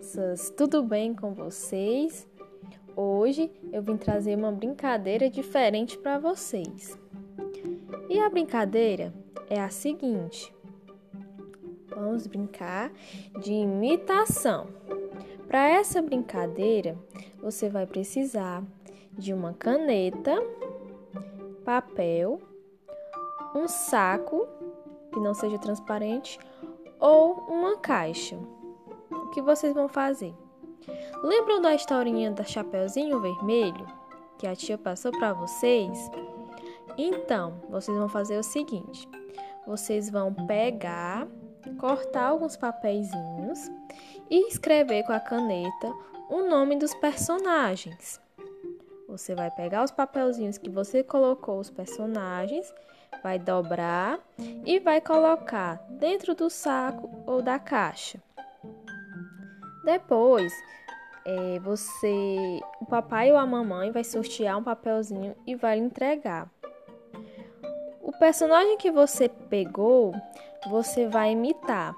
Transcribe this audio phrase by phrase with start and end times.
[0.00, 2.26] crianças, tudo bem com vocês?
[2.96, 6.98] Hoje eu vim trazer uma brincadeira diferente para vocês.
[8.08, 9.12] E a brincadeira
[9.48, 10.52] é a seguinte:
[11.88, 12.90] vamos brincar
[13.42, 14.68] de imitação.
[15.46, 16.96] Para essa brincadeira,
[17.42, 18.64] você vai precisar
[19.12, 20.42] de uma caneta,
[21.62, 22.40] papel,
[23.54, 24.48] um saco
[25.12, 26.38] que não seja transparente
[26.98, 28.38] ou uma caixa.
[29.32, 30.34] Que vocês vão fazer?
[31.22, 33.86] Lembram da historinha da Chapeuzinho Vermelho
[34.38, 36.10] que a tia passou para vocês?
[36.96, 39.08] Então, vocês vão fazer o seguinte:
[39.66, 41.28] vocês vão pegar,
[41.78, 43.70] cortar alguns papeizinhos
[44.30, 45.92] e escrever com a caneta
[46.28, 48.20] o nome dos personagens.
[49.08, 52.72] Você vai pegar os papelzinhos que você colocou os personagens,
[53.22, 54.20] vai dobrar
[54.64, 58.22] e vai colocar dentro do saco ou da caixa.
[59.90, 60.52] Depois,
[61.24, 66.48] é, você, o papai ou a mamãe vai sortear um papelzinho e vai entregar.
[68.00, 70.14] O personagem que você pegou,
[70.68, 71.96] você vai imitar,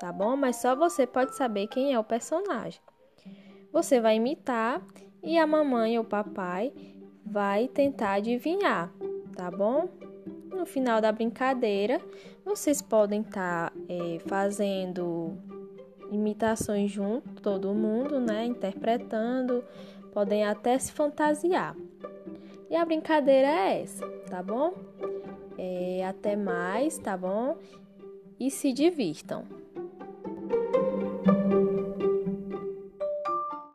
[0.00, 0.38] tá bom?
[0.38, 2.80] Mas só você pode saber quem é o personagem.
[3.70, 4.80] Você vai imitar
[5.22, 6.72] e a mamãe ou o papai
[7.26, 8.90] vai tentar adivinhar,
[9.36, 9.86] tá bom?
[10.50, 12.00] No final da brincadeira,
[12.42, 15.57] vocês podem estar tá, é, fazendo
[16.10, 18.44] imitações junto, todo mundo, né?
[18.44, 19.64] Interpretando,
[20.12, 21.76] podem até se fantasiar.
[22.70, 24.74] E a brincadeira é essa, tá bom?
[25.56, 27.56] É, até mais, tá bom?
[28.38, 29.44] E se divirtam.